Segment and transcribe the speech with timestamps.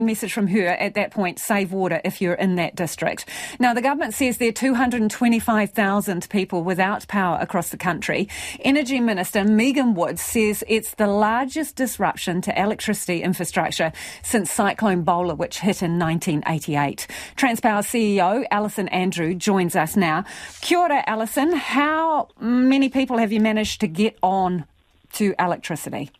[0.00, 3.26] message from her at that point save water if you're in that district.
[3.58, 8.28] Now, the government says there are 225,000 people without power across the country.
[8.60, 13.92] Energy Minister Megan Woods says it's the largest disruption to electricity infrastructure
[14.22, 17.06] since Cyclone Bola, which hit in 1988.
[17.36, 20.24] Transpower CEO Alison Andrew joins us now.
[20.60, 21.52] Kia ora, Alison.
[21.52, 24.64] How many people have you managed to get on
[25.12, 26.10] to electricity?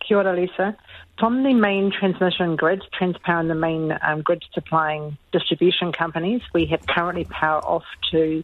[0.00, 0.76] Kia ora, Lisa.
[1.18, 6.66] From the main transmission grid, Transpower and the main um, grid supplying distribution companies, we
[6.66, 8.42] have currently power off to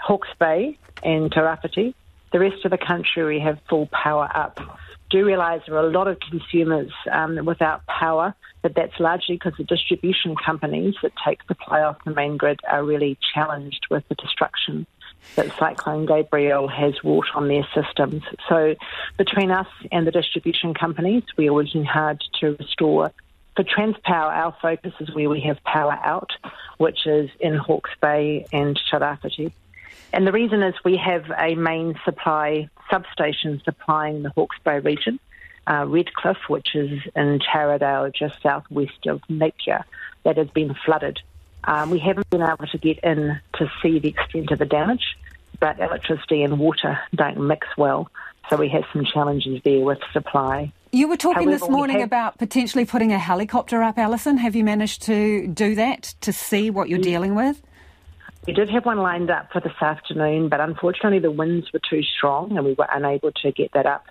[0.00, 1.94] Hawke's Bay and Tairāwhiti.
[2.32, 4.60] The rest of the country, we have full power up.
[5.10, 9.54] Do realise there are a lot of consumers um, without power, but that's largely because
[9.56, 14.14] the distribution companies that take supply off the main grid are really challenged with the
[14.16, 14.86] destruction
[15.36, 18.22] that Cyclone Gabrielle has wrought on their systems.
[18.48, 18.74] So,
[19.16, 23.12] between us and the distribution companies, we are working hard to restore.
[23.56, 26.30] For Transpower, our focus is where we have power out,
[26.78, 29.52] which is in Hawke's Bay and Tairāwhiti.
[30.12, 35.18] And the reason is we have a main supply substation supplying the Hawke's Bay region,
[35.66, 39.84] uh, Redclyffe, which is in Taradale, just southwest of Napier,
[40.24, 41.20] that has been flooded.
[41.64, 45.16] Um, we haven't been able to get in to see the extent of the damage,
[45.60, 48.10] but electricity and water don't mix well.
[48.48, 50.72] So we have some challenges there with supply.
[50.92, 52.06] You were talking However, this morning have...
[52.06, 54.38] about potentially putting a helicopter up, Alison.
[54.38, 57.60] Have you managed to do that to see what you're dealing with?
[58.46, 62.02] We did have one lined up for this afternoon, but unfortunately the winds were too
[62.02, 64.06] strong and we were unable to get that up.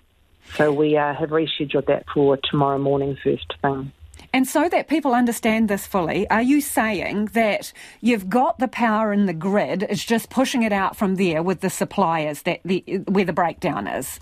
[0.54, 3.92] So we uh, have rescheduled that for tomorrow morning first thing.
[4.32, 9.12] And so that people understand this fully, are you saying that you've got the power
[9.12, 12.82] in the grid, it's just pushing it out from there with the suppliers that the,
[13.08, 14.20] where the breakdown is?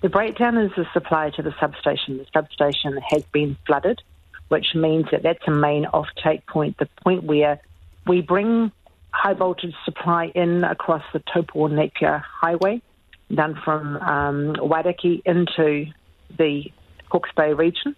[0.00, 2.18] The breakdown is the supply to the substation.
[2.18, 4.00] The substation has been flooded,
[4.48, 7.60] which means that that's a main off-take point, the point where
[8.06, 8.70] we bring
[9.10, 12.82] high voltage supply in across the Taupo Napier Highway,
[13.34, 15.86] done from um, Wairakei into
[16.38, 16.70] the
[17.10, 17.96] Hawke's Bay region.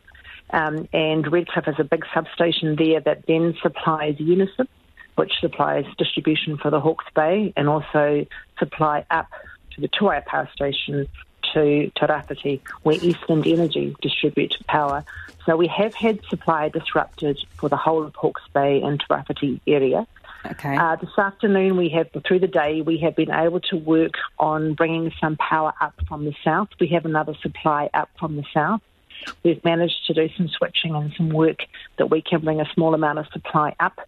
[0.50, 4.68] Um, and Redclyffe has a big substation there that then supplies Unison,
[5.16, 8.26] which supplies distribution for the Hawke's Bay and also
[8.58, 9.28] supply up
[9.72, 11.06] to the Tuai power station
[11.54, 15.04] to Tairāwhiti, where Eastland Energy distribute power.
[15.46, 20.06] So we have had supply disrupted for the whole of Hawke's Bay and Tairāwhiti area.
[20.46, 20.76] Okay.
[20.76, 24.74] Uh, this afternoon, we have through the day we have been able to work on
[24.74, 26.68] bringing some power up from the south.
[26.78, 28.80] We have another supply up from the south.
[29.42, 31.58] We've managed to do some switching and some work
[31.96, 33.98] that we can bring a small amount of supply up.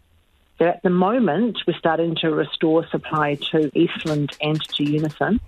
[0.59, 5.41] So at the moment, we're starting to restore supply to Eastland and to Unison.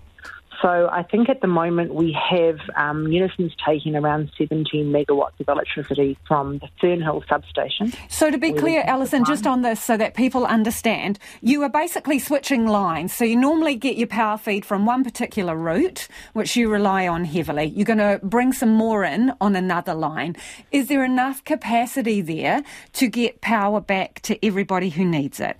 [0.62, 5.48] So I think at the moment we have um, Unison's taking around 17 megawatts of
[5.48, 7.92] electricity from the Fernhill substation.
[8.08, 12.20] So to be clear, Alison, just on this so that people understand, you are basically
[12.20, 13.12] switching lines.
[13.12, 17.24] So you normally get your power feed from one particular route, which you rely on
[17.24, 17.64] heavily.
[17.64, 20.36] You're going to bring some more in on another line.
[20.70, 22.62] Is there enough capacity there
[22.92, 25.56] to get power back to everybody who needs it?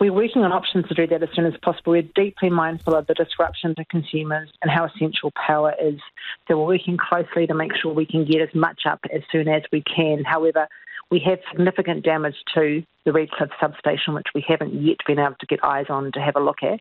[0.00, 1.92] We're working on options to do that as soon as possible.
[1.92, 6.00] We're deeply mindful of the disruption to consumers and how essential power is.
[6.48, 9.48] So we're working closely to make sure we can get as much up as soon
[9.48, 10.24] as we can.
[10.24, 10.68] However,
[11.10, 15.46] we have significant damage to the Redclyffe substation, which we haven't yet been able to
[15.46, 16.80] get eyes on to have a look at.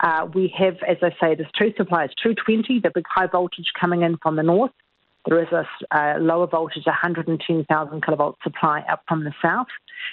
[0.00, 4.02] Uh, we have, as I say, there's two supplies 220, the big high voltage coming
[4.02, 4.72] in from the north.
[5.26, 5.64] There is a
[5.96, 9.68] uh, lower voltage, 110,000 kilovolt supply up from the south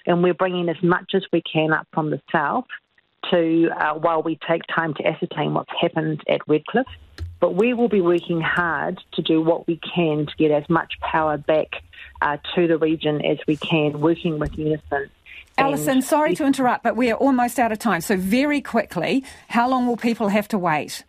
[0.05, 2.65] and we're bringing as much as we can up from the south
[3.31, 6.85] to uh, while we take time to ascertain what's happened at Redclyffe.
[7.39, 10.93] But we will be working hard to do what we can to get as much
[10.99, 11.67] power back
[12.21, 15.09] uh, to the region as we can, working with Unison.
[15.57, 18.01] Alison, sorry to interrupt, but we are almost out of time.
[18.01, 21.03] So, very quickly, how long will people have to wait?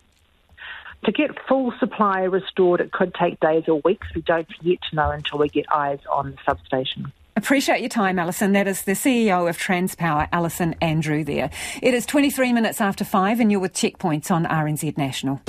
[1.05, 4.07] To get full supply restored, it could take days or weeks.
[4.13, 7.11] We don't yet know until we get eyes on the substation.
[7.35, 8.51] Appreciate your time, Alison.
[8.51, 11.49] That is the CEO of Transpower, Alison Andrew, there.
[11.81, 15.41] It is 23 minutes after five, and you're with Checkpoints on RNZ National.